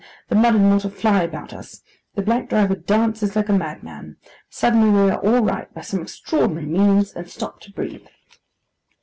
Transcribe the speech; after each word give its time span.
The 0.29 0.35
mud 0.35 0.55
and 0.55 0.71
water 0.71 0.89
fly 0.89 1.21
about 1.21 1.53
us. 1.53 1.83
The 2.15 2.23
black 2.23 2.49
driver 2.49 2.73
dances 2.75 3.35
like 3.35 3.49
a 3.49 3.53
madman. 3.53 4.17
Suddenly 4.49 4.89
we 4.89 5.11
are 5.11 5.19
all 5.23 5.41
right 5.41 5.71
by 5.75 5.81
some 5.81 6.01
extraordinary 6.01 6.65
means, 6.65 7.13
and 7.13 7.29
stop 7.29 7.59
to 7.61 7.71
breathe. 7.71 8.07